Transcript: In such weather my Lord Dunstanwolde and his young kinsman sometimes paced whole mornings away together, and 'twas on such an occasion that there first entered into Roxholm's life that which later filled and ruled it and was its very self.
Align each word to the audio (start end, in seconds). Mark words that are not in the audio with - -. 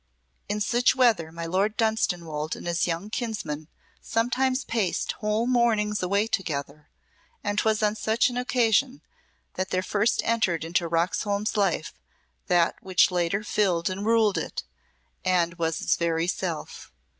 In 0.49 0.59
such 0.61 0.95
weather 0.95 1.31
my 1.31 1.45
Lord 1.45 1.77
Dunstanwolde 1.77 2.55
and 2.55 2.65
his 2.65 2.87
young 2.87 3.11
kinsman 3.11 3.67
sometimes 4.01 4.63
paced 4.65 5.11
whole 5.19 5.45
mornings 5.45 6.01
away 6.01 6.25
together, 6.25 6.89
and 7.43 7.59
'twas 7.59 7.83
on 7.83 7.95
such 7.95 8.27
an 8.27 8.35
occasion 8.35 9.03
that 9.53 9.69
there 9.69 9.83
first 9.83 10.23
entered 10.25 10.65
into 10.65 10.89
Roxholm's 10.89 11.55
life 11.55 11.93
that 12.47 12.81
which 12.81 13.11
later 13.11 13.43
filled 13.43 13.91
and 13.91 14.03
ruled 14.03 14.39
it 14.39 14.63
and 15.23 15.59
was 15.59 15.81
its 15.81 15.95
very 15.97 16.25
self. 16.25 16.91